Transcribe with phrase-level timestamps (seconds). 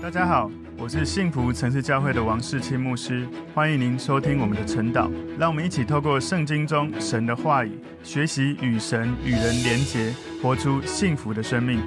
[0.00, 0.48] 大家好，
[0.78, 5.10] 我是幸福城市教会的王世清牧师，欢迎您收听我们的晨祷。
[5.36, 7.72] 让我们一起透过圣经中神的话语，
[8.04, 11.80] 学习与神与人连结，活出幸福的生命。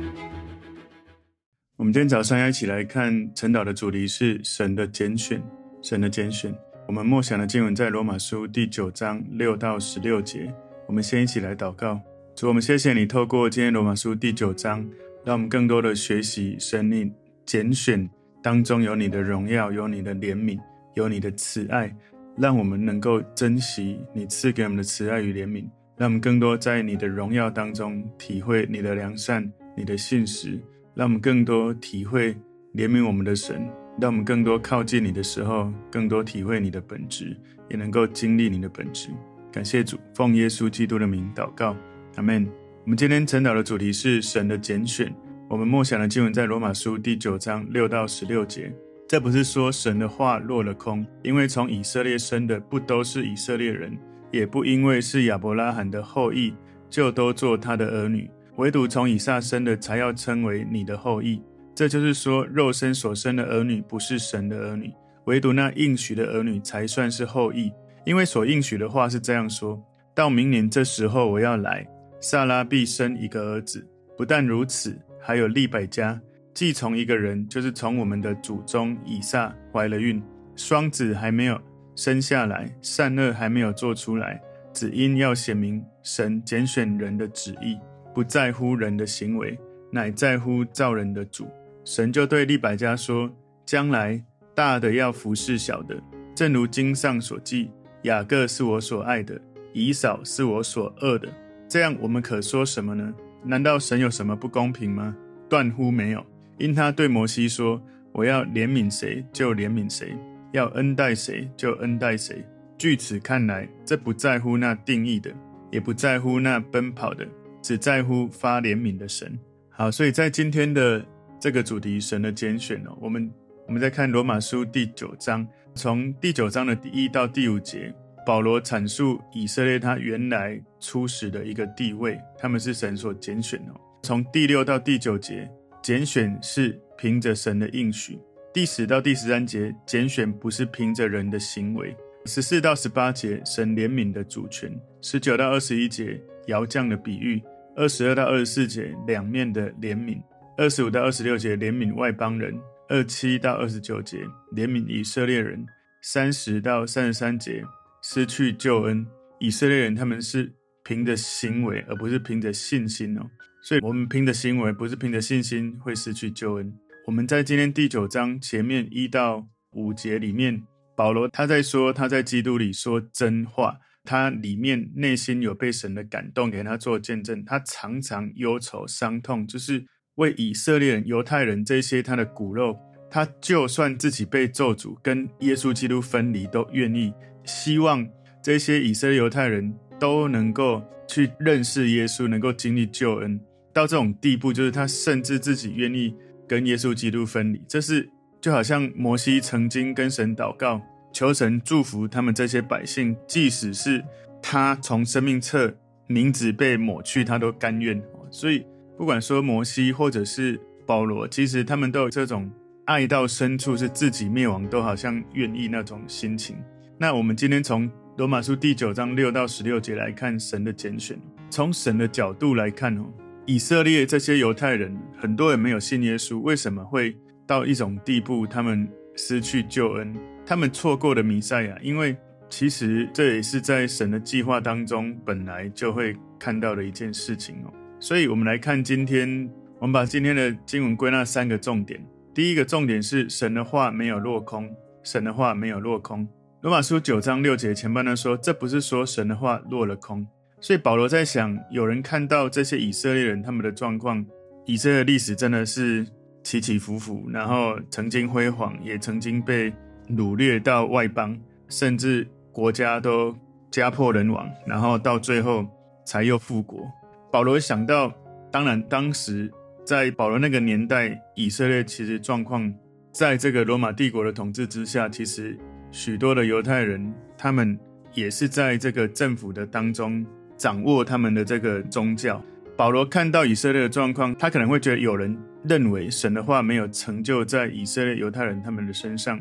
[1.77, 5.41] 我们今天早上要一起来看晨祷的主题是神的拣选，
[5.81, 6.53] 神的拣选。
[6.87, 10.53] 我们默想的经文在罗马书第九章六到十六节。
[10.85, 11.99] 我们先一起来祷告，
[12.35, 14.85] 主，我们谢谢你透过今天罗马书第九章，
[15.23, 17.13] 让我们更多的学习神命。
[17.51, 18.09] 拣选
[18.41, 20.57] 当中有你的荣耀，有你的怜悯，
[20.93, 21.93] 有你的慈爱，
[22.37, 25.65] 让我们能够珍惜你赐给我们的慈爱与怜悯，
[25.97, 30.57] 让我们更多在你的荣耀当中体会你的良善、你的信实，
[30.95, 32.33] 让我们更多体会
[32.73, 37.35] 怜悯我们的神，让我们更多靠近你的时候，更多体会你的本质，
[37.69, 39.09] 也能够经历你的本质。
[39.51, 41.75] 感谢主，奉耶稣基督的名祷告，
[42.15, 42.47] 阿门。
[42.85, 45.13] 我们今天晨祷的主题是神的拣选。
[45.51, 48.73] 我们默想的经文在罗马书第九章六到十六节。
[49.05, 53.91] 这不是说神的话落了空，因为从以色列生的不都是以色列人，
[54.31, 56.53] 也不因为是亚伯拉罕的后裔
[56.89, 61.41] 就都做他的儿女，唯独从以撒生的才要称为你的后裔。
[61.75, 64.89] 这就是说，肉身所生的儿女不是神的儿女，
[65.25, 67.69] 唯独那应许的儿女才算是后裔。
[68.05, 69.77] 因为所应许的话是这样说：
[70.15, 71.85] 到明年这时候我要来，
[72.21, 73.85] 撒拉必生一个儿子。
[74.17, 74.97] 不但如此。
[75.21, 76.19] 还有利百加，
[76.53, 80.21] 既从一个人，就是从我们的祖宗以撒怀了孕，
[80.55, 81.61] 双子还没有
[81.95, 84.41] 生下来，善恶还没有做出来，
[84.73, 87.77] 只因要显明神拣选人的旨意，
[88.13, 89.57] 不在乎人的行为，
[89.91, 91.47] 乃在乎造人的主。
[91.85, 93.31] 神就对利百加说：
[93.65, 94.23] 将来
[94.55, 96.01] 大的要服侍小的，
[96.35, 97.71] 正如经上所记：
[98.03, 99.39] 雅各是我所爱的，
[99.73, 101.27] 以扫是我所恶的。
[101.67, 103.13] 这样我们可说什么呢？
[103.43, 105.15] 难道神有什么不公平吗？
[105.49, 106.25] 断乎没有。
[106.57, 107.81] 因他对摩西说
[108.13, 110.15] ：“我要怜悯谁就怜悯谁，
[110.51, 112.45] 要恩待谁就恩待谁。”
[112.77, 115.31] 据此看来，这不在乎那定义的，
[115.71, 117.27] 也不在乎那奔跑的，
[117.61, 119.37] 只在乎发怜悯的神。
[119.69, 121.03] 好，所以在今天的
[121.39, 123.31] 这个主题，神的拣选哦，我们
[123.67, 127.93] 我们在看罗马书第九章，从第九章的第一到第五节。
[128.25, 133.73] 保罗阐述以色列他原来初始的一个地位，他们是神所拣选的。
[134.03, 135.49] 从第六到第九节，
[135.81, 138.15] 拣选是凭着神的应许；
[138.53, 141.95] 第十到第十三节，拣选不是凭着人的行为；
[142.25, 144.71] 十四到十八节，神怜悯的主权；
[145.01, 147.41] 十九到二十一节，摇将的比喻；
[147.75, 150.21] 二十二到二十四节，两面的怜悯；
[150.57, 152.53] 二十五到二十六节，怜悯外邦人；
[152.87, 154.17] 二七到二十九节，
[154.55, 155.65] 怜悯以色列人；
[156.01, 157.63] 三十到三十三节。
[158.01, 159.05] 失去救恩，
[159.39, 160.53] 以色列人他们是
[160.83, 163.21] 凭着行为，而不是凭着信心哦。
[163.63, 166.73] 所以，我们凭着行为，不是凭着信心，会失去救恩。
[167.05, 170.63] 我们在今天第九章前面一到五节里面，
[170.95, 177.45] 保罗他在说他在基督里说真话，他里面内心有被神的感动，给他做见证。
[177.45, 179.85] 他常常忧愁伤痛，就是
[180.15, 182.75] 为以色列人、犹太人这些他的骨肉，
[183.11, 187.13] 他就算自己被咒诅，跟耶稣基督分离，都愿意。
[187.51, 188.07] 希望
[188.41, 193.39] 这些以色列犹太人都能够去认识耶稣，能够经历救恩
[193.73, 196.15] 到这种地步，就是他甚至自己愿意
[196.47, 197.61] 跟耶稣基督分离。
[197.67, 200.81] 这是就好像摩西曾经跟神祷告，
[201.13, 204.03] 求神祝福他们这些百姓，即使是
[204.41, 205.71] 他从生命册
[206.07, 208.01] 名字被抹去，他都甘愿。
[208.31, 208.65] 所以
[208.97, 212.49] 不管说摩西或者是保罗，其实他们都有这种
[212.85, 216.55] 爱到深处，是自己灭亡都好像愿意那种心情。
[217.01, 221.19] 那我们今天从罗马书第九章六到十六节来看神的拣选。
[221.49, 223.11] 从神的角度来看哦，
[223.47, 227.17] 以色列这些犹太人，很多人没有信耶稣，为什么会
[227.47, 228.45] 到一种地步？
[228.45, 231.75] 他们失去救恩，他们错过了弥赛亚。
[231.81, 232.15] 因为
[232.51, 237.73] 其实这也是在神的计划当中本来就会看到的一件事情哦。
[237.99, 241.99] 所以，我们来看今天，我们把今天的经文归纳三个重点。
[242.31, 244.69] 第一个重点是神的话没有落空，
[245.01, 246.29] 神的话没有落空。
[246.61, 250.27] 罗马书九章六节前半段说，这不是说神的话落了空，
[250.59, 254.23] 所以保罗在想，有人看到这些以色列人他们的状况，
[254.67, 256.05] 以色列历史真的是
[256.43, 259.73] 起起伏伏，然后曾经辉煌，也曾经被
[260.09, 261.35] 掳掠到外邦，
[261.67, 263.35] 甚至国家都
[263.71, 265.65] 家破人亡，然后到最后
[266.05, 266.87] 才又复国。
[267.31, 268.13] 保罗想到，
[268.51, 269.51] 当然当时
[269.83, 272.71] 在保罗那个年代，以色列其实状况，
[273.11, 275.57] 在这个罗马帝国的统治之下，其实。
[275.91, 277.77] 许多的犹太人，他们
[278.13, 282.41] 也是在这个政府的当中掌握他们的这个宗教。
[282.77, 289.39] 保罗看到以色列的状况，他可能会觉得有人认为神的话没有成就在以色列犹太人他们的身上，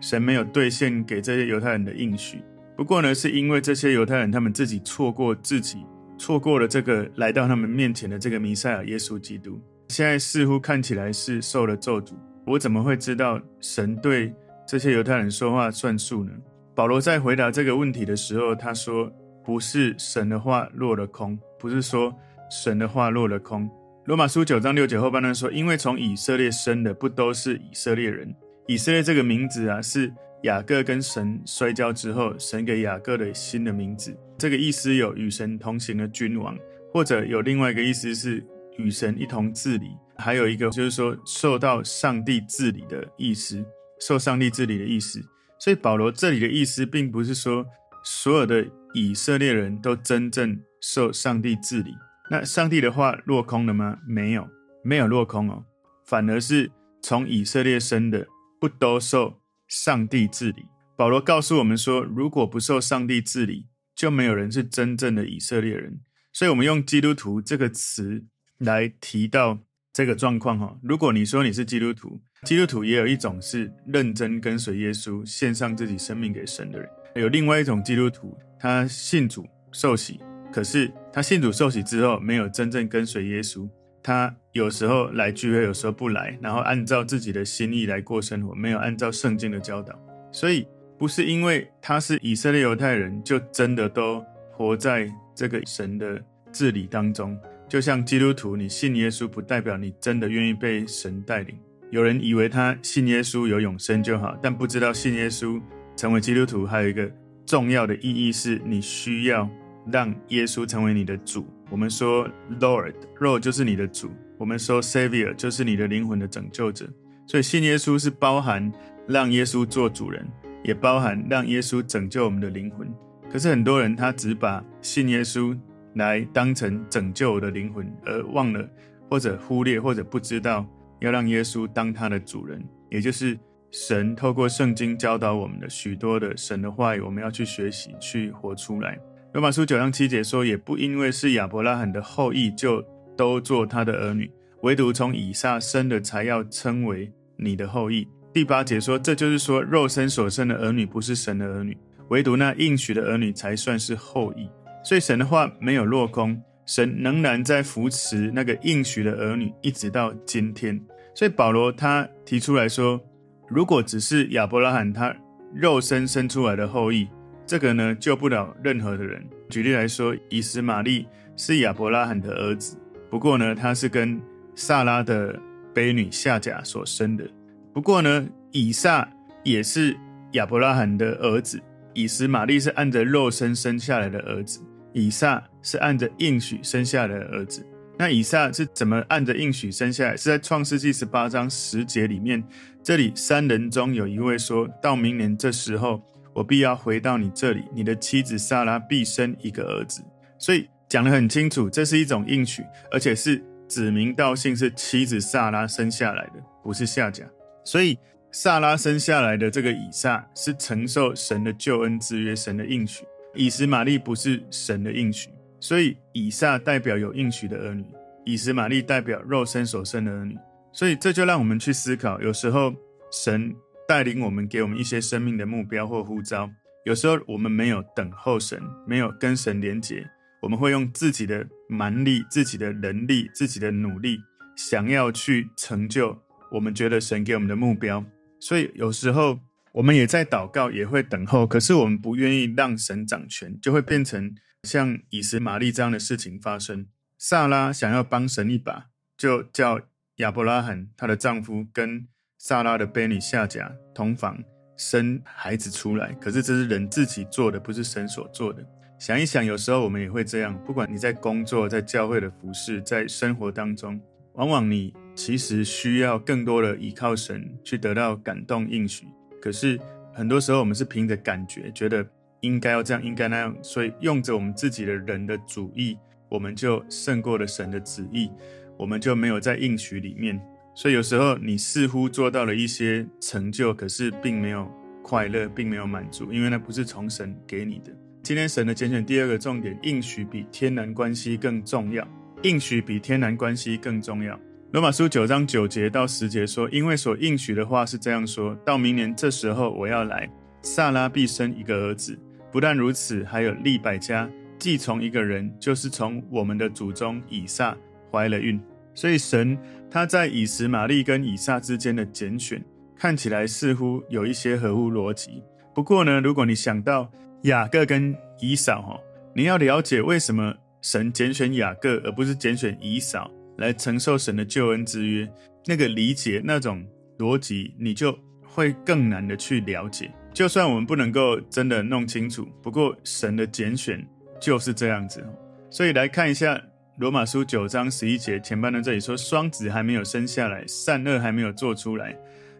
[0.00, 2.42] 神没有兑现给这些犹太人的应许。
[2.76, 5.84] 不过呢，是因为这些犹太人他们自己错过自己，
[6.16, 9.60] 错过了这个来到他们面前的这个弥赛亚耶稣基督。
[9.88, 12.14] 现在似乎看起来是受了咒诅。
[12.46, 14.32] 我怎么会知道神对
[14.70, 16.30] 这些犹太人说话算数呢？
[16.76, 19.10] 保罗在回答这个问题的时候，他说
[19.44, 22.14] ：“不是神的话落了空，不是说
[22.48, 23.68] 神的话落了空。”
[24.06, 28.32] 罗马书九章六节后半段说：“因为从以色列生的不都是以色列人？
[28.68, 30.12] 以色列这个名字啊，是。”
[30.44, 36.56] 雅各跟神摔跤之后，神给雅各的新的名字，这个意思有与神同行的君王，
[36.94, 38.42] 或者有另外一个意思是
[38.78, 43.62] 与神一同治理，还有一个就是说受到上帝治理的意思，
[44.00, 45.22] 受上帝治理的意思。
[45.58, 47.66] 所以保罗这里的意思，并不是说
[48.02, 51.94] 所有的以色列人都真正受上帝治理。
[52.30, 53.98] 那上帝的话落空了吗？
[54.06, 54.48] 没有，
[54.82, 55.64] 没有落空哦，
[56.04, 56.70] 反而是
[57.02, 58.26] 从以色列生的
[58.58, 59.38] 不都受。
[59.72, 60.66] 上帝治理，
[60.96, 66.00] 保罗告诉我们说，如果不受上帝治理，就没有人是真正的以色列人。
[66.32, 68.24] 所以，我们用基督徒这个词
[68.58, 69.60] 来提到
[69.92, 70.76] 这个状况哈。
[70.82, 80.20] 如果你说你是基督徒，基督徒也有一种是认真跟随耶稣、献上自己生命给神的人；有另外一种基督徒，他信主受洗，
[80.52, 83.68] 可是他信主受洗之后，没有真正跟随耶稣。
[84.02, 89.94] 他有时候来聚会，有时候不来，然后按照自己的心意来过生活，没有按照圣经的教导。
[90.32, 90.66] 所以
[90.98, 96.18] 不是因为他是以色列犹太人，就真的都活在这个神的
[96.50, 97.38] 治理当中。
[97.70, 101.56] 就像基督徒，你信耶稣，不代表你真的愿意被神带领。
[101.90, 105.62] 有人以为他信耶稣有永生就好，但不知道信耶稣
[105.96, 107.08] 成为基督徒还有一个
[107.46, 109.48] 重要的意义，是你需要
[109.86, 111.46] 让耶稣成为你的主。
[111.70, 112.28] 我们说
[112.60, 116.88] Lord，Lord 就是你的主；我们说 Savior 就是你的灵魂的拯救者。
[117.24, 118.72] 所以信耶稣是包含
[119.06, 120.26] 让耶稣做主人，
[120.64, 122.92] 也包含让耶稣拯救我们的灵魂。
[123.30, 125.56] 可是很多人他只把信耶稣
[125.94, 128.68] 来当成拯救我的灵魂，而忘了
[129.08, 130.66] 或者忽略或者不知道
[131.00, 133.38] 要让耶稣当他的主人，也就是
[133.70, 138.98] 神透过圣经教导我们的许多的神的话语，我们要去学习去活出来。
[139.32, 142.84] 罗马书九章七节说：“也不因为是亚伯拉罕的后裔，就
[143.16, 144.26] 都做他的儿女；
[144.62, 151.76] 唯独从以撒生的，才要称为你的后裔。”第八节说：“这就是说，肉身所生的儿女不是神的儿女，
[152.08, 154.48] 唯独那应许的儿女才算是后裔。
[154.82, 160.80] 所以神的话没有落空，神仍然在扶持那个应许的儿女，一直到今天。
[161.14, 163.00] 所以保罗他提出来说，
[163.48, 165.14] 如果只是亚伯拉罕他
[165.54, 167.08] 肉身生出来的后裔。”
[167.46, 169.20] 这个呢，救不了任何的人。
[169.48, 171.04] 举例来说，以实玛利
[171.36, 172.78] 是亚伯拉罕的儿子，
[173.10, 174.22] 不过呢，他是跟
[174.54, 175.36] 撒拉的
[175.74, 177.28] 婢女夏甲所生的。
[177.74, 179.08] 不过呢，以撒
[179.42, 179.96] 也是
[180.34, 181.60] 亚伯拉罕的儿子。
[181.92, 184.60] 以实玛利是按着肉身生下来的儿子，
[184.92, 187.66] 以撒是按着应许生下来的儿子。
[187.98, 190.16] 那以撒是怎么按着应许生下来？
[190.16, 192.42] 是在创世纪十八章十节里面，
[192.82, 196.02] 这里三人中有一位说到明年这时候。
[196.32, 200.00] 我必要回到你这里，你的妻子撒拉必生一个儿子。
[200.38, 207.24] 所以讲得很清楚，这是一种应许，而且是指名道姓，是妻子撒拉生下来的，不是夏甲。
[207.64, 207.98] 所以
[208.30, 213.04] 撒拉生下来的这个以撒是承受神的救恩之约，神的应许。
[213.34, 217.84] 以实玛利不是神的应许，所以以撒代表有应许的儿女，
[218.24, 220.36] 以实玛利代表肉身所生的儿女。
[220.72, 222.74] 所以这就让我们去思考，有时候
[223.10, 223.54] 神。
[223.88, 226.48] 带领我们，给我们一些生命的目标或呼召。
[226.84, 230.08] 有时候我们没有等候神，没有跟神连结，
[230.40, 234.16] 我们会用自己的蛮力、自己的能力、自己的努力，
[234.56, 236.16] 想要去成就
[236.52, 238.04] 我们觉得神给我们的目标。
[238.38, 239.40] 所以有时候
[239.72, 244.34] 我们也在祷告，也会等候，可是我们不愿意让神掌权，就会变成
[244.64, 246.86] 像以实玛利这样的事情发生。
[247.18, 248.86] 撒拉想要帮神一把，
[249.16, 249.80] 就叫
[250.16, 252.06] 亚伯拉罕她的丈夫跟。
[252.42, 254.42] 撒拉的婢女夏甲同房
[254.74, 258.64] 生孩子出来，可是这是人自己做的，不是神所做的。
[258.98, 260.58] 想一想，有时候我们也会这样。
[260.64, 264.00] 不管你在工作、在教会的服侍、在生活当中，
[264.36, 269.06] 往往你其实需要更多的依靠神去得到感动应许。
[269.40, 269.78] 可是
[270.12, 272.06] 很多时候我们是凭着感觉，觉得
[272.40, 275.96] 应该要这样，应该那样，所以用着我们自己的人的主意，
[276.28, 278.30] 我们就胜过了神的旨意，
[278.76, 280.40] 我们就没有在应许里面。
[280.74, 284.70] 所以有时候你似乎做到了一些成就，可是并没有
[285.02, 287.92] 快乐，并没有满足，因为那不是从神给你的。
[288.22, 292.06] 今天神的拣选第二个重点，应许比天然关系更重要。
[292.42, 294.38] 应许比天然关系更重要。
[294.72, 300.30] 罗马书九章九节到十节说：“因为所应许的话是这样说，到明年这时候我要来，
[300.62, 302.16] 撒拉必生一个儿子。
[302.52, 307.76] 不但如此，还有利百加既从一个人，就是从我们的祖宗以撒
[308.12, 308.60] 怀了孕。
[308.94, 309.58] 所以神
[309.90, 312.64] 他在以实玛利跟以撒之间的拣选，
[312.96, 315.42] 看起来似乎有一些合乎逻辑。
[315.74, 317.10] 不过呢，如果你想到
[317.42, 319.00] 雅各跟以扫，哈，
[319.34, 323.28] 你要了解为什么神拣选雅各而不是拣选以扫。”
[323.60, 325.30] 来承受神的救恩之约，
[325.66, 326.84] 那个理解那种
[327.18, 330.10] 逻辑，你就会更难的去了解。
[330.32, 334.04] 就算我们不能够真的弄清楚，不过神的拣选
[334.40, 335.24] 就是这样子。
[335.70, 336.60] 所以来看一下
[336.98, 342.16] 罗马书九章十一节前半段，这里说双子还没有生下来，善恶还没有做出来。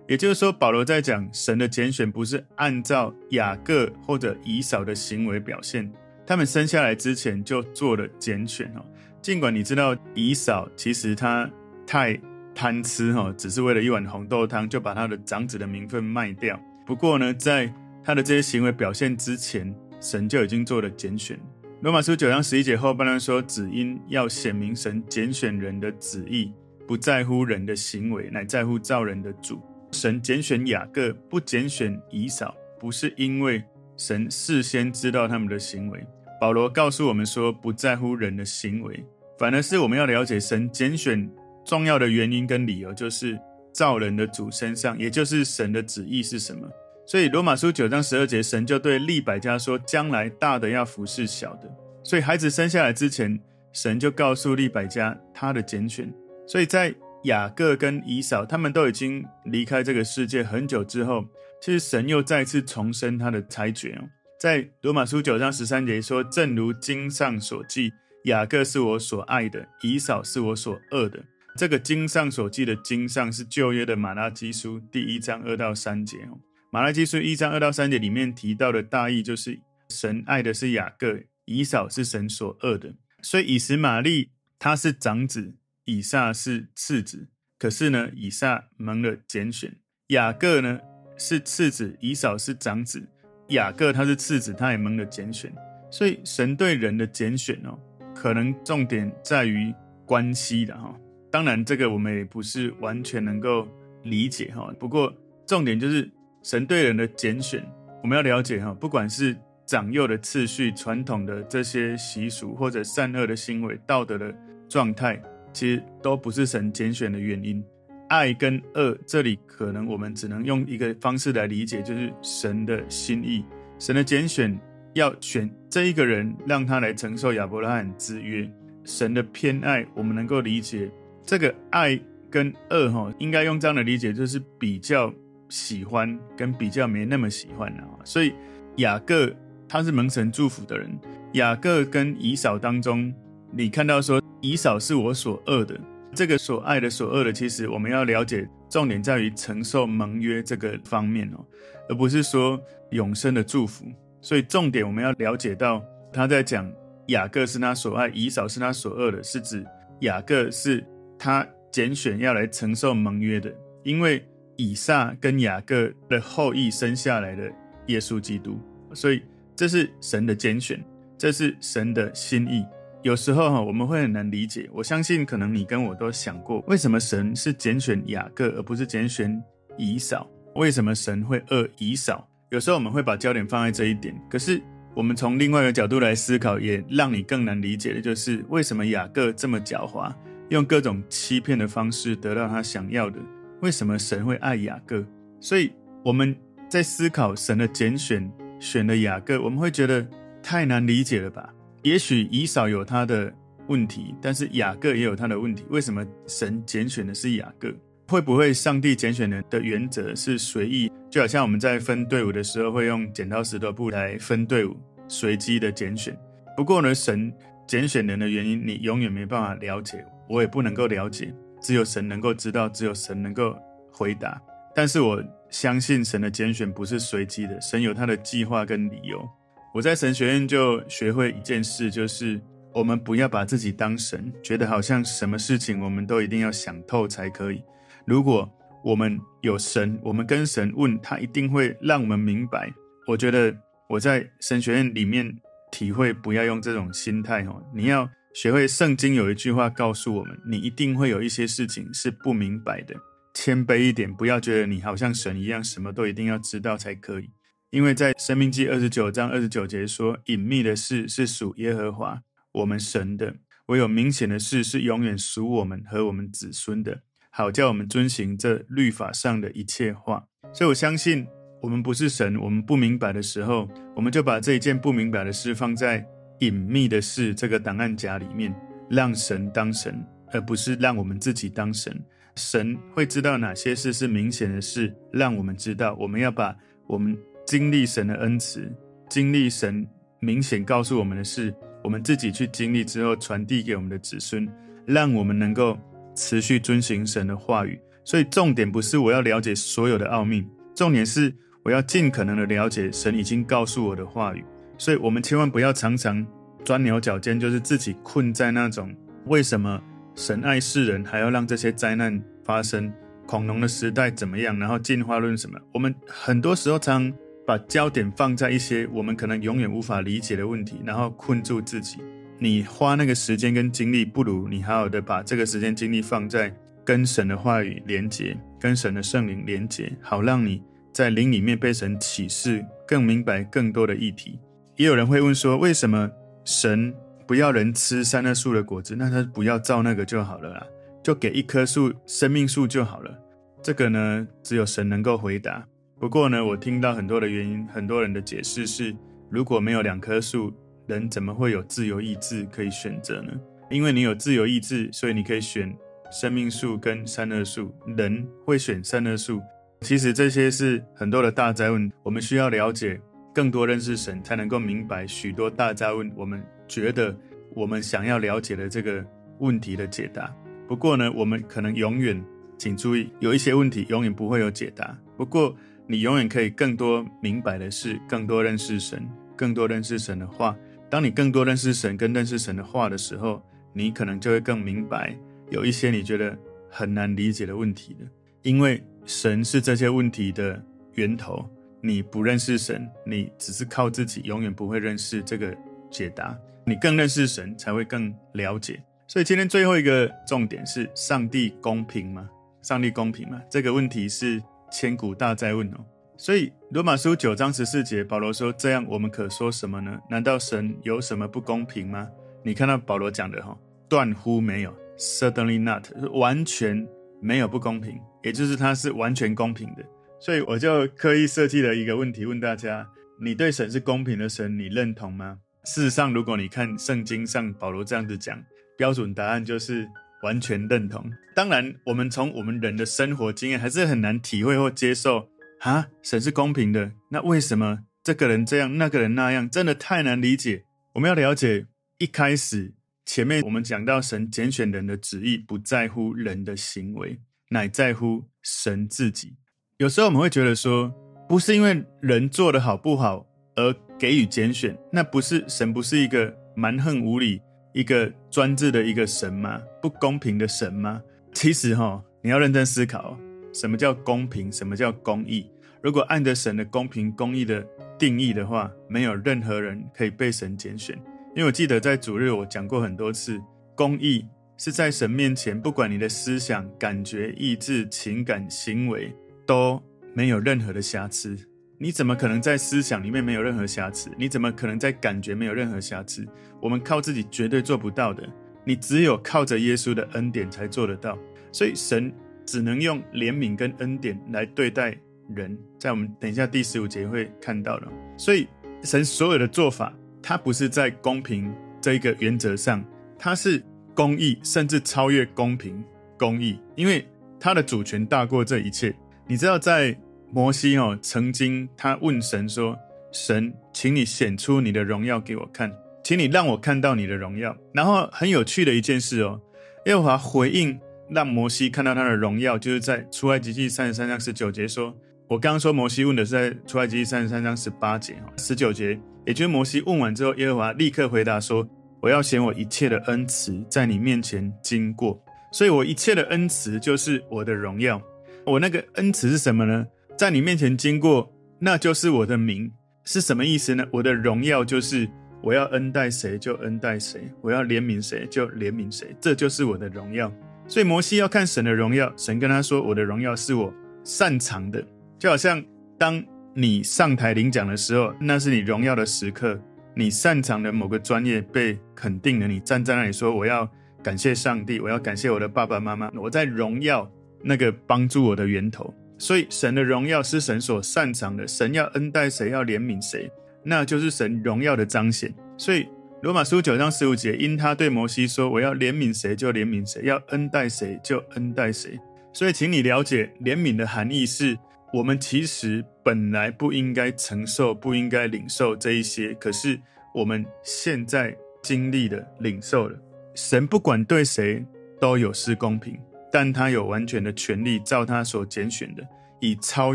[0.07, 5.91] 也就是说，保罗在讲神的拣选不是按照雅各或者以扫的行为表现，
[6.27, 8.85] 他们生下来之前就做了拣选哦。
[9.23, 11.49] 尽管你知道以嫂其实他
[11.87, 12.19] 太
[12.55, 16.59] 贪吃哈，只是为了一碗红豆汤就把他的长子的名分卖掉。
[16.87, 17.73] 不过呢，在
[18.03, 21.39] 他的这些行为表现之前，神就已经做了拣选。
[21.83, 26.53] 罗马书九章十一节后半段说：“只因要显明神拣选人的旨意，
[26.87, 29.61] 不在乎人的行为，乃在乎造人的主。
[29.93, 33.63] 神拣选雅各，不拣选以嫂，不是因为
[33.97, 36.07] 神事先知道他们的行为。”
[36.41, 39.05] 保罗告诉我们说，不在乎人的行为，
[39.39, 41.31] 反而是我们要了解神拣选
[41.67, 43.39] 重要的原因跟理由，就是
[43.75, 46.67] 造人的主身上，也就是神的旨意是什么。
[47.07, 51.71] 所以罗马书九章十二节，神就对利百家说，将来大的要服侍小的。
[52.03, 53.39] 所以孩子生下来之前，
[53.75, 56.11] 神就告诉利百家他的拣选。
[56.47, 56.95] 所以在
[57.25, 61.23] 雅各跟以扫他们都已经离开这个世界很久之后，
[61.61, 64.09] 其实神又再次重申他的裁决哦。
[64.41, 67.93] 在罗马书九章十三节说：“正如经上所记，
[68.25, 71.23] 雅各是我所爱的，以扫是我所恶的。”
[71.59, 76.27] 这个经上所记的经上是旧约的马拉基书第一章二到三节。
[76.71, 82.95] 马拉基书一章二到三节里面提到的大意就是，神爱的是雅各，以扫是神所恶的。
[83.21, 87.29] 所以以实玛利他是长子，以撒是次子。
[87.59, 90.81] 可是呢，以撒蒙了拣选，雅各呢
[91.19, 93.07] 是次子，以扫是长子。
[93.51, 95.53] 雅各他是次子，他也蒙了拣选，
[95.91, 97.79] 所以神对人的拣选哦，
[98.15, 99.73] 可能重点在于
[100.07, 100.95] 关系的哈。
[101.31, 103.67] 当然，这个我们也不是完全能够
[104.03, 104.73] 理解哈。
[104.79, 105.13] 不过
[105.47, 106.11] 重点就是
[106.43, 107.65] 神对人的拣选，
[108.03, 108.75] 我们要了解哈。
[108.75, 114.35] 不管是长幼的次序、传统的这些习俗，或者善恶的行为、道德的
[114.69, 115.21] 状态，
[115.53, 117.65] 其实都不是神拣选的原因。
[118.11, 123.45] 爱跟恶，这里可能我们只能用一个方式来理解，就是神的心意。
[123.79, 124.59] 神的拣选
[124.95, 128.51] 要选这一个人，让他来承受亚伯拉罕之约。
[128.85, 130.91] 神的偏爱，我们能够理解
[131.25, 131.99] 这个爱
[132.29, 135.13] 跟恶，哈，应该用这样的理解，就是比较
[135.49, 137.83] 喜欢跟比较没那么喜欢的。
[138.03, 138.35] 所以
[138.79, 139.33] 雅各
[139.69, 140.91] 他是蒙神祝福的人，
[141.35, 143.15] 雅各跟以扫当中，
[143.53, 145.79] 你看到说以扫是我所恶的。
[146.15, 151.45] 这个所爱的、所恶的，其实我们要了解，重点在于承受盟约这个方面哦，
[151.89, 153.85] 而不是说永生的祝福。
[154.21, 156.71] 所以重点我们要了解到，他在讲
[157.07, 159.65] 雅各是他所爱，以扫是他所恶的，是指
[160.01, 160.85] 雅各是
[161.19, 164.23] 他拣选要来承受盟约的，因为
[164.57, 167.51] 以撒跟雅各的后裔生下来的
[167.87, 168.59] 耶稣基督，
[168.93, 169.23] 所以
[169.57, 170.85] 这是神的拣选，
[171.17, 172.65] 这是神的心意。
[173.03, 174.69] 有时候哈，我们会很难理解。
[174.73, 179.43] 我相信，可能你跟我都想过，为什么神是拣选雅各，而不是拣选
[179.79, 180.29] 以扫？
[180.55, 182.29] 为什么神会恶以扫？
[182.51, 184.15] 有时候我们会把焦点放在这一点。
[184.29, 184.61] 可是，
[184.95, 190.13] 我们从另外一个角度来思考，也让你更难理解的就是，为什么雅各这么狡猾，
[190.51, 193.19] 用各种欺骗的方式得到他想要的？
[193.63, 195.03] 为什么神会爱雅各？
[195.41, 195.73] 所以
[196.05, 196.37] 我们
[196.69, 200.07] 在思考神的拣选，选了雅各，我们会觉得
[200.43, 201.49] 太难理解了吧？
[201.83, 203.33] 也许以扫有他的
[203.69, 205.65] 问题，但是雅各也有他的问题。
[205.71, 207.73] 为什么神拣选的是雅各？
[208.09, 210.91] 会不会上帝拣选人的原则是随意？
[211.09, 214.77] 就好像我们在分队伍的时候会用剪刀石头布来分队伍，
[215.09, 216.17] 随机的拣选。
[216.57, 217.33] 不过呢，神
[217.67, 221.33] 拣选人的原因，你永远没办法了解，我也不能够了解，
[221.63, 223.57] 只有神能够知道，只有神能够
[223.93, 224.43] 回答。
[224.75, 229.27] 但是我相信神的拣选不是随机的，神有他的计划跟理由。
[229.73, 232.41] 我在神学院就学会一件事，就是
[232.75, 237.63] 我们不要把自己当神，觉得好像什么事情我们都一定要想透才可以。
[238.05, 238.51] 如果
[238.83, 242.73] 我们有神，我们跟神问，他一定会让我们明白。
[243.07, 243.57] 我觉得
[243.89, 245.33] 我在神学院里面
[245.71, 252.97] 体会，不要用这种心态哦，你要学会圣经有一句话告诉我们：你一定会有一些事情是不明白的。
[253.35, 257.31] 谦卑一点，不要觉得你好像神一样，什么都一定要知道才可以。
[257.71, 262.21] 因为在申命记二十九章二十九节说：“隐秘的事是属耶和华
[262.53, 263.37] 我们神的，
[263.67, 271.25] 唯有明显的事是永远属我们和我们子孙的，好叫我们遵行这律法上的一切话。”所以我相信，
[271.63, 276.05] 我们不是神，我们不明白的时候，我们就把这一件不明白的事放在
[276.41, 278.53] 隐秘的事这个档案夹里面，
[278.91, 282.05] 让神当神，而不是让我们自己当神。
[282.35, 285.95] 神会知道哪些事是明显的事，让我们知道。
[286.01, 286.57] 我们要把
[286.89, 287.17] 我们
[287.51, 288.73] 经历神的恩慈，
[289.09, 289.85] 经历神
[290.21, 291.53] 明显告诉我们的事，
[291.83, 294.49] 我们自己去经历之后，传递给我们的子孙，
[294.87, 295.77] 让我们能够
[296.15, 297.77] 持续遵行神的话语。
[298.05, 304.45] 所以重点不是我要了解所有的奥秘，重点是我要尽可能的了解神已经告诉我的话语。
[304.79, 306.25] 所以我们千万不要常常
[306.65, 308.95] 钻牛角尖，就是自己困在那种
[309.27, 309.83] 为什么。
[310.15, 312.93] 神爱世人，还要让这些灾难发生？
[313.27, 314.57] 恐龙的时代怎么样？
[314.57, 315.59] 然后进化论什么？
[315.75, 317.13] 我们很多时候常
[317.47, 321.99] 把焦点放在一些我们可能永远无法理解的问题，然后困住自己。
[322.39, 326.55] 你花那个时间跟精力，不如你好好的把这个时间精力放在
[326.85, 334.39] 跟神的话语连接，跟神的圣灵连接，好让你在灵里面被神启示，更明白更多的议题。
[334.77, 336.11] 也有人会问说，为什么
[336.45, 336.95] 神？
[337.27, 340.67] 不要人吃善恶树的果子，那他不要造那个就好了啦，
[341.01, 343.17] 就给一棵树生命树就好了。
[343.63, 345.65] 这个呢，只有神能够回答。
[346.01, 348.97] 不过呢，我听到很多的原因，很多人的解释是：
[349.29, 350.51] 如果没有两棵树，
[350.87, 353.31] 人怎么会有自由意志可以选择呢？
[353.71, 355.77] 因为你有自由意志，所以你可以选
[356.11, 357.71] 生命树跟善恶树。
[357.99, 359.43] 人会选善恶树，
[359.83, 362.99] 其实这些是很多的大灾问，我们需要了解。
[363.35, 366.11] 更多认识神，才能够明白许多大灾问。
[366.17, 367.15] 我们觉得
[367.55, 369.05] 我们想要了解的这个
[369.39, 370.35] 问题的解答。
[370.67, 372.25] 不过呢，我们可能永远，
[372.57, 374.99] 请注意，有一些问题永远不会有解答。
[375.17, 375.55] 不过
[375.91, 380.57] 你永远可以更多明白的是，更多认识神，更多认识神的话。
[380.89, 385.17] 当你更多认识神跟认识神的话的时候，你可能就会更明白
[385.49, 386.39] 有一些你觉得
[386.71, 388.07] 很难理解的问题的，
[388.43, 390.65] 因为神是这些问题的
[390.95, 391.45] 源头。
[391.81, 395.53] 你不认识神，你只是靠自己，永远不会认识这个
[395.91, 396.39] 解答。
[396.65, 398.81] 你更认识神，才会更了解。
[399.09, 402.31] 所以今天最后一个重点是：上帝公平吗？
[402.63, 403.43] 上帝公平吗？
[403.51, 405.85] 这个问题是千古大哉问哦。
[406.17, 409.99] 所以罗马书九章十四节，保罗说：“这样我们可说什么呢？
[410.11, 412.07] 难道神有什么不公平吗？”
[412.45, 413.57] 你看到保罗讲的哈，
[413.89, 416.87] 断乎没有，certainly not，完全
[417.21, 419.85] 没有不公平，也就是他是完全公平的。
[420.19, 422.87] 所以我就刻意设计了一个问题问大家：
[423.23, 425.39] 你对神是公平的神，你认同吗？
[425.65, 428.43] 事实上，如果你看圣经上保罗这样子讲，
[428.77, 429.87] 标准答案就是
[430.23, 431.11] 完全认同。
[431.35, 435.29] 当然，我们从我们人的生活经验还是很难体会或接受
[435.61, 440.65] 啊，神是公平的，那为什么这个人这样，那个人那样，真的太难理解。
[440.95, 441.67] 我们要了解，
[441.99, 447.19] 一开始前面我们讲到神拣选人的旨意，不在乎人的行为，
[447.51, 449.37] 乃在乎神自己。
[449.79, 450.93] 有时候我们会觉得说，
[451.29, 457.41] 不是因为人做得好不好而给予拣选，那不是神不是一个蛮横无理、
[457.73, 459.61] 一个专制的一个神吗？
[459.81, 461.03] 不公平的神吗？
[461.33, 463.19] 其实哈，你要认真思考，
[463.53, 465.51] 什么叫公平，什么叫公义？
[465.83, 467.67] 如果按着神的公平公义的
[467.99, 470.97] 定义的话，没有任何人可以被神拣选。
[471.35, 473.41] 因为我记得在主日我讲过很多次，
[473.75, 474.27] 公义
[474.59, 479.13] 是在神面前，不管你的思想、感觉、意志、情感、行为。
[479.47, 479.83] 都
[480.15, 481.37] 没有任何的瑕疵，
[481.83, 484.11] 你怎么可能在思想里面没有任何瑕疵？
[484.19, 486.29] 你怎么可能在感觉没有任何瑕疵？
[486.61, 488.29] 我们靠自己绝对做不到的，
[488.67, 491.19] 你只有靠着耶稣的恩典才做得到。
[491.51, 492.13] 所以神
[492.45, 494.95] 只能用怜悯跟恩典来对待
[495.35, 497.89] 人，在我们等一下第十五节会看到的。
[498.15, 498.47] 所以
[498.83, 499.91] 神所有的做法，
[500.23, 502.85] 他不是在公平这一个原则上，
[503.19, 503.65] 他是
[503.95, 505.83] 公义，甚至超越公平
[506.19, 507.09] 公义，因为
[507.41, 508.95] 他的主权大过这一切。
[509.27, 509.99] 你知道，在
[510.33, 512.79] 摩西哦，曾经他问神说
[513.13, 515.73] ：“神，请你显出你的荣耀给我看，
[516.05, 519.41] 请你让我看到你的荣耀。”然后很有趣的一件事哦，
[519.87, 524.95] 耶和华回应让摩西看到他的荣耀，就是在出埃及记三十三章十九节说
[525.27, 531.69] ：“我刚刚说摩西问的是在出埃及记三十三章十八节哦十九节，也就是摩西问完之后，耶和华立刻回答说：
[532.01, 535.21] 我要显我一切的恩慈在你面前经过，
[535.53, 538.01] 所以我一切的恩慈就是我的荣耀。”
[538.47, 539.87] 我那个恩慈是什么呢？
[540.21, 542.71] 在你面前经过，那就是我的名，
[543.05, 543.87] 是什么意思呢？
[543.91, 545.09] 我的荣耀就是
[545.43, 550.31] 我要恩待谁就恩待谁，我要怜悯谁就怜悯谁，这就是我的荣耀。
[550.69, 553.73] 所以摩西要看神的荣耀，神跟他说：“我的荣耀是我
[554.05, 554.87] 擅长的。”
[555.19, 555.65] 就好像
[555.97, 559.59] 当你上台领奖的时候，那是你荣耀的时刻，
[559.95, 563.67] 你擅长的某个专业被肯定了，你站在那里说：“我要
[564.03, 567.11] 感谢上帝，我要感谢我的爸爸妈妈，我在荣耀
[567.43, 573.31] 那个帮助我的源头。”所以神的荣耀是神所擅长的，神要恩待谁，要怜悯谁，
[573.63, 575.33] 那就是神荣耀的彰显。
[575.57, 575.87] 所以。
[576.23, 581.99] 罗马书九章十五节，因他对摩西说：“我要怜悯谁就怜悯谁，要恩待谁就恩待谁。”
[582.31, 584.55] 所以，请你了解怜悯的含义是：
[584.93, 589.81] 我们其实本来不应该承受、不应该领受这一些，可是
[590.15, 592.99] 我们现在经历了、领受了。
[593.35, 594.63] 神不管对谁
[595.01, 595.99] 都有失公平，
[596.33, 599.03] 但他有完全的权利，照他所拣选的，
[599.41, 599.95] 以超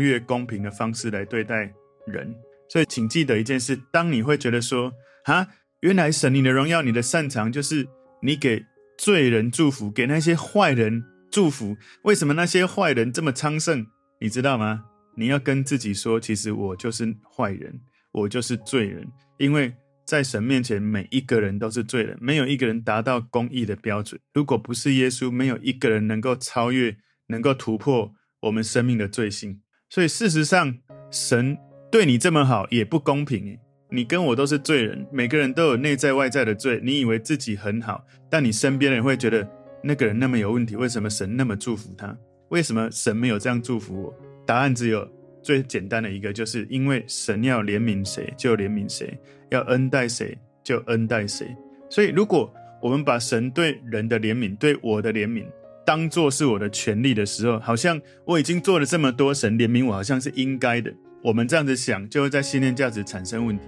[0.00, 1.72] 越公平的方式来对待
[2.06, 2.34] 人。
[2.68, 4.92] 所以，请记得一件事：当你会觉得说，
[5.24, 5.46] 哈。
[5.80, 7.86] 原来神你的荣耀，你的擅长就是
[8.22, 8.64] 你给
[8.96, 11.76] 罪人祝福，给那些坏人祝福。
[12.02, 13.86] 为什么那些坏人这么昌盛？
[14.18, 14.82] 你知道吗？
[15.16, 17.78] 你要跟自己说，其实我就是坏人，
[18.10, 19.06] 我就是罪人。
[19.36, 19.72] 因为
[20.06, 24.20] 在神面前，每一个人都是罪人，没有一个人达到公义的标准。
[24.32, 29.60] 如果不是耶稣，没有一个人能够超越，能够突破我们生命的罪性。
[29.90, 30.78] 所以事实上，
[31.10, 31.58] 神
[31.90, 33.58] 对你这么好，也不公平。
[33.90, 36.80] 你跟我都是罪人，每个人都有内在外在的罪。
[36.84, 39.48] 你以为自己很好，但你身边的人会觉得
[39.82, 40.76] 那个人那么有问题。
[40.76, 42.16] 为什么神那么祝福他？
[42.50, 44.14] 为什么神没有这样祝福我？
[44.46, 45.08] 答案只有
[45.42, 49.18] 最简单的一个，就是因为神要怜悯谁就怜悯谁，
[49.50, 51.56] 要恩待谁就恩待谁。
[51.88, 55.44] 所以，如果我们把神对人的怜悯、对我的怜悯
[55.84, 60.92] 当做是我的权利的时候，好像我已经做了这么多，神怜悯我好像是应该的。
[61.22, 63.64] 我们这样子想，就会在信念价值产生问题。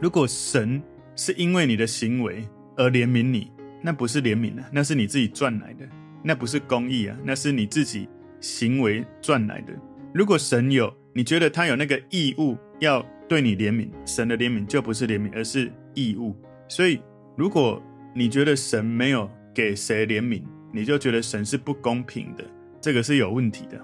[0.00, 0.82] 如果神
[1.16, 3.50] 是因为你的行为而怜悯你，
[3.82, 5.86] 那不是怜悯啊，那是你自己赚来的，
[6.22, 8.08] 那不是公义啊，那是你自己
[8.40, 9.72] 行为赚来的。
[10.14, 16.36] 如果神有，你觉得他有那个义务要对你怜悯，神的怜悯就不是怜悯，而是义务。
[16.68, 17.00] 所以，
[17.36, 17.82] 如果
[18.14, 22.44] 你觉得神没有给谁怜悯，你就觉得神是不公平的，
[22.80, 23.80] 这个是有问题的。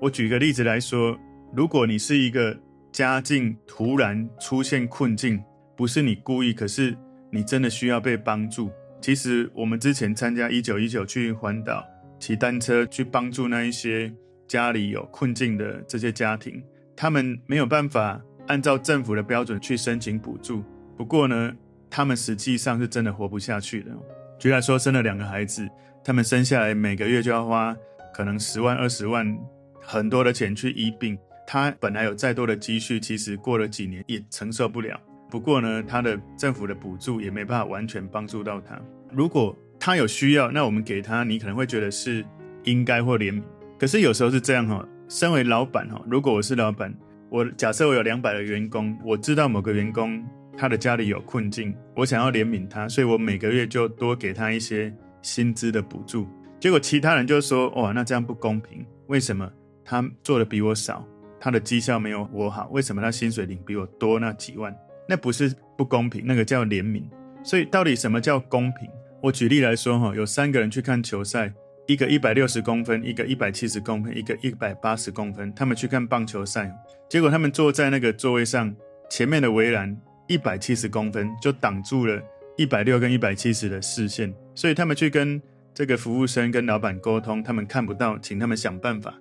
[0.00, 1.18] 我举个例子来说。
[1.56, 2.58] 如果你是一个
[2.90, 5.40] 家境突然出现困境，
[5.76, 6.98] 不是你故意，可是
[7.30, 8.72] 你真的需要被帮助。
[9.00, 11.86] 其实我们之前参加一九一九去环岛
[12.18, 14.12] 骑单车去帮助那一些
[14.48, 16.60] 家里有困境的这些家庭，
[16.96, 20.62] 他们没有办法按照政府的标准去申请补助。
[20.96, 21.52] 不过呢，
[21.90, 23.90] 他们实际上是真的活不下去的。
[24.38, 25.68] 举来说，生了两个孩子，
[26.04, 27.74] 他们生下来每个月就要花
[28.12, 29.38] 可能十万、二十万，
[29.80, 31.18] 很多的钱去医病。
[31.46, 34.98] 他本来有再多的积蓄，其实过了几年也承受不了。
[35.30, 38.80] 不过呢，他的政府的补助也没办法完全帮助到他。
[39.10, 42.24] 如果他有需要，那我们给他，你可能会觉得是
[42.64, 43.42] 应该或怜悯。
[43.78, 46.94] 可是有时候是这样哈，身为老板哈，如果我是老板，
[47.34, 50.24] 我假设我有两百个员工，我知道某个员工
[50.56, 56.28] 他的家里有困境，我想要怜悯他，所以我每个月就多给他一些薪资的补助。
[56.60, 59.50] 结果其他人就说：哇，那这样不公平，为什么
[59.84, 61.04] 他做的比我少？
[61.40, 64.72] 他的绩效没有我好，为什么他薪水领比我多那几万？
[65.08, 67.02] 那不是不公平，那个叫怜悯。
[67.42, 68.88] 所以到底什么叫公平？
[69.20, 71.52] 我举例来说哈，有三个人去看球赛，
[71.86, 76.70] 一个一百六十公分，一个一百七十公分，一个一百八十公分，他们去看棒球赛，
[77.08, 78.74] 结果他们坐在那个座位上，
[79.10, 82.22] 前面的围栏一百七十公分就挡住了
[82.56, 85.40] 一百六跟一百七十的视线，所以他们去跟
[85.72, 89.14] 这个服务生跟老板沟通，他们看不到，请他们想办法。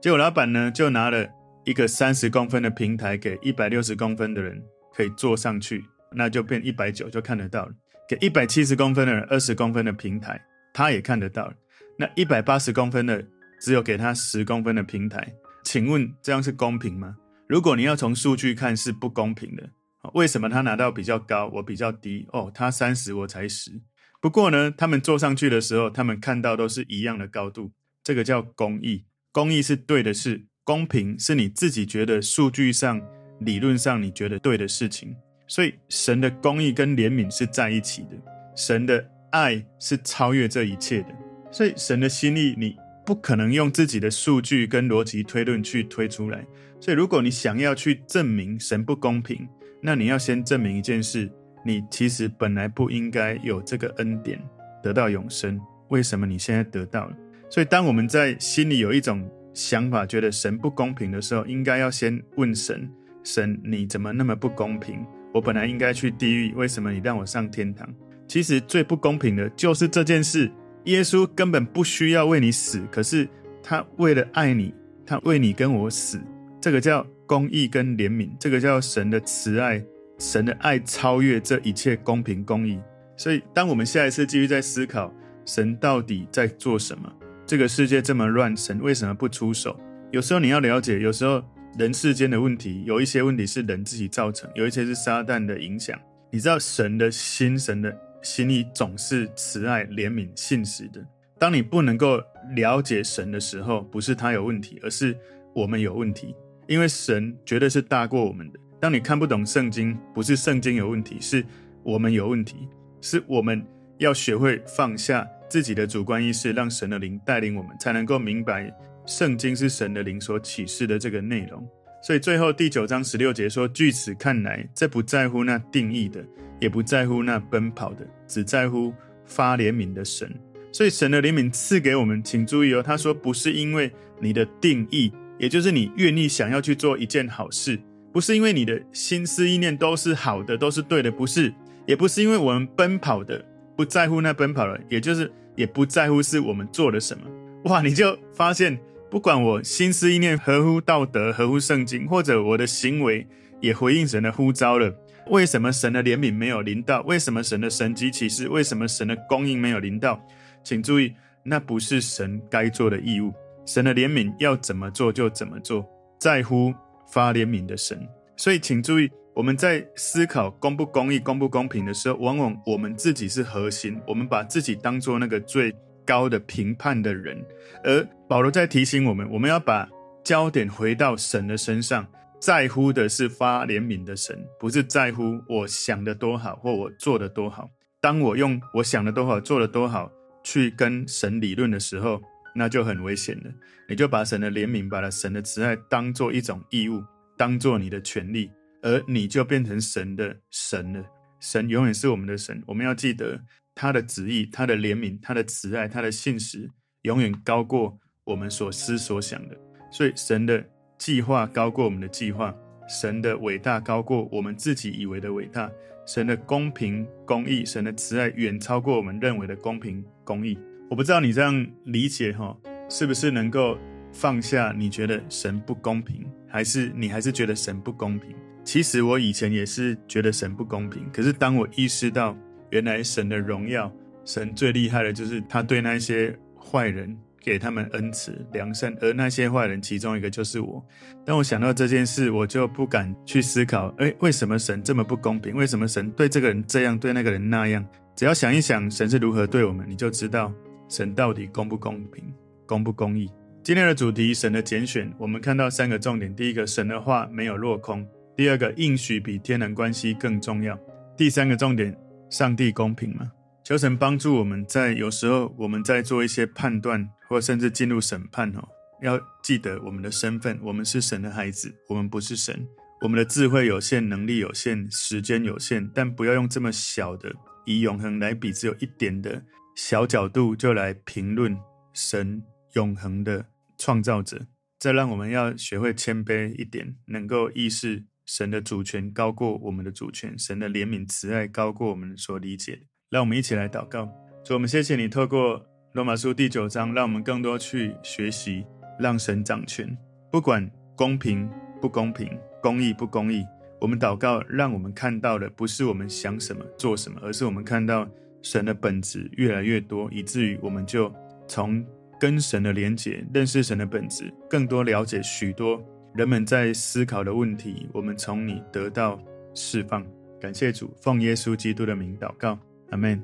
[0.00, 1.26] 结果老板呢就拿了。
[1.66, 4.60] 一个三十公分的平台给一百六十公分的人
[4.96, 7.72] 可以坐上去，那就变一百九就看得到了。
[8.08, 10.40] 给一百七十公分的人二十公分的平台，
[10.72, 11.52] 他也看得到了。
[12.00, 13.22] 那一百八十公分的
[13.60, 17.14] 只有给他十公分的平台，请问这样是公平吗？
[17.46, 19.68] 如果你要从数据看是不公平的。
[20.14, 22.26] 为什么他拿到比较高，我比较低？
[22.32, 23.82] 哦，他三十我才十。
[24.18, 27.70] 不过呢，他们坐上去的时候，他们看到都是一样的高度，
[28.02, 29.04] 这个叫公义。
[29.30, 30.46] 公义是对的事。
[30.64, 32.98] 公平是你自己觉得数据上、
[33.40, 35.14] 理论上你觉得对的事情，
[35.46, 38.16] 所以神的公义跟怜悯是在一起的，
[38.56, 41.14] 神的爱是超越这一切的，
[41.50, 46.44] 所以神的心意你不可能用自己的数据跟逻辑推论去推出来。
[46.80, 49.48] 所以如果你想要去证明神不公平，
[49.82, 51.30] 那你要先证明一件事：
[51.64, 54.40] 你其实本来不应该有这个恩典
[54.82, 57.16] 得到永生，为什么你现在得到了？
[57.50, 62.88] 所以当我们在心里有一种想法觉得神不公平的时候，应该要先问神：
[63.24, 65.04] 神，你怎么那么不公平？
[65.34, 67.88] 我本来应该去地狱，为什么你让我上天堂？
[68.28, 70.50] 其实最不公平的就是这件事。
[70.84, 73.28] 耶稣根本不需要为你死，可是
[73.62, 74.74] 他为了爱你，
[75.06, 76.20] 他为你跟我死。
[76.60, 79.84] 这个叫公义跟怜悯，这个叫神的慈爱，
[80.18, 82.78] 神的爱超越这一切公平公义。
[83.16, 85.12] 所以，当我们下一次继续在思考
[85.44, 87.12] 神到底在做什么，
[87.46, 89.78] 这个世界这么乱，神为什么不出手？
[90.10, 91.42] 有时候你要了解，有时候。
[91.78, 95.96] 人世间的问题，有一些问题是人自己造成，有一些是撒旦的影响。
[96.32, 101.04] 你知道神的心，神的心里总是慈爱、怜悯、信实的。
[101.38, 102.20] 当你不能够
[102.54, 105.16] 了解神的时候，不是他有问题，而是
[105.54, 106.34] 我们有问题。
[106.66, 108.58] 因为神绝对是大过我们的。
[108.78, 111.44] 当你看不懂圣经，不是圣经有问题，是
[111.82, 112.68] 我们有问题。
[113.00, 113.64] 是我们
[113.98, 118.70] 要学会放下自己的主观意识，让神的灵带领我们，才能够明白。
[119.06, 121.66] 圣经是神的灵所启示的这个内容，
[122.02, 126.24] 所以最后第九章十六节说：“据此看来，这不在乎那定义的，
[126.58, 128.92] 也不在乎那奔跑的，只在乎
[129.26, 130.34] 发怜悯的神。
[130.72, 137.78] 所以神的怜悯赐给我们，请注意哦，他说不是因为你的定义，也就是你愿意想要去做一件好事，
[138.12, 141.52] 不是因为你的心思意念都是好的，都是对的，不是，
[141.86, 143.44] 也不是因为我们奔跑的，
[143.76, 147.24] 不在乎那奔跑的，也就是也不在乎是我们做了什么。
[147.64, 148.78] 哇，你就发现。”
[149.10, 153.26] 不管我心思意念合乎道德、合乎圣经，或者我的行为
[153.60, 154.94] 也回应神的呼召了，
[155.26, 157.02] 为什么神的怜悯没有临到？
[157.02, 158.48] 为什么神的神迹奇事？
[158.48, 160.24] 为什么神的供应没有临到？
[160.62, 163.32] 请注意，那不是神该做的义务。
[163.66, 165.84] 神的怜悯要怎么做就怎么做，
[166.20, 166.72] 在乎
[167.12, 168.06] 发怜悯的神。
[168.36, 175.74] 所以，请注意，我们在思考公不公义、公不公平的时候，往往我们自己是核心，我们把自己当做那个最
[176.06, 177.44] 高的评判的人，
[177.84, 179.88] 而保罗在提醒我们，我们要把
[180.24, 182.06] 焦点回到神的身上，
[182.40, 187.68] 在乎的是发怜悯的神，不是在乎我想的多好或我做的多好。
[188.00, 190.10] 当我用我想的多好、做的多好
[190.42, 192.20] 去跟神理论的时候，
[192.54, 193.50] 那就很危险了。
[193.88, 197.02] 你就把神的怜悯、把神的慈爱当做一种义务，
[197.36, 198.50] 当做你的权利，
[198.82, 201.04] 而你就变成神的神了。
[201.40, 203.40] 神永远是我们的神，我们要记得。
[203.80, 206.68] 他的旨意、他的怜悯、他的慈爱、他的信实，
[207.00, 209.56] 永远高过我们所思所想的。
[209.90, 210.62] 所以，神的
[210.98, 212.54] 计划高过我们的计划，
[212.86, 215.72] 神的伟大高过我们自己以为的伟大，
[216.06, 220.58] 神的公平公义、神的慈爱远超过我们认为的公平公义。
[220.90, 222.54] 我不知道你这样理解哈，
[222.90, 223.78] 是不是能够
[224.12, 224.74] 放下？
[224.76, 228.36] 你觉得神不公平，还是你还是觉得神不公平？
[228.62, 232.36] 其实我以前也是觉得神不公平，可是当我意识到。
[232.70, 233.92] 原来神的荣耀，
[234.24, 240.84] 神最厉害的就是他对那些坏人给他们恩慈良善，而那些坏人其中一个就是我。
[241.24, 245.54] 当我想到这件事，我就不敢去思考，诶，为什么神这么不公平？
[245.54, 247.84] 为什么神对这个人这样，对那个人那样？
[248.14, 250.52] 只要想一想神是如何对我们，你就知道
[250.88, 252.24] 神到底公不公平，
[252.66, 253.30] 公不公义。
[253.62, 258.04] 今天的主题，神的拣选，我们看到三个重点：第一个，神的话没有落空；
[258.36, 260.74] 第二个，应许比天然关系更重要；
[261.16, 261.96] 第三个重点。
[262.30, 263.32] 上帝公平吗？
[263.64, 268.68] 求神帮助我们在有时候我们在做一些判断，或甚至进入审判哦，
[269.02, 272.66] 要记得我们的身份，我们是神的孩子，我们不是神。
[273.02, 277.32] 我们的智慧有限，能力有限，时间有限，但不要用这么小的
[277.64, 279.42] 以永恒来比，只有一点的
[279.74, 281.56] 小角度就来评论
[281.92, 282.42] 神
[282.74, 283.46] 永恒的
[283.78, 284.46] 创造者。
[284.78, 288.04] 这让我们要学会谦卑一点，能够意识。
[288.30, 292.82] 神的主权高过我们的主权，神的怜悯慈爱高过我们所理解的。
[293.10, 294.08] 让我们一起来祷告，
[294.44, 295.60] 主，我们谢谢你透过
[295.94, 298.64] 罗马书第九章，让我们更多去学习，
[299.00, 299.98] 让神掌权，
[300.30, 303.44] 不管公平不公平，公义不公义。
[303.80, 308.08] 我们祷告，让我们看到的不是我们想什么做什么，而是我们看到
[308.42, 311.12] 神的本质越来越多，以至于我们就
[311.48, 311.84] 从
[312.20, 315.84] 跟神的连结，认识神的本质，更多了解许多。
[316.12, 319.18] 人们在思考的问题，我们从你得到
[319.54, 320.04] 释放。
[320.40, 322.58] 感谢主，奉耶稣基督的名祷告，
[322.90, 323.22] 阿门。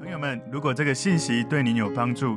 [0.00, 2.36] 朋友们，如果这个信息对您有帮助，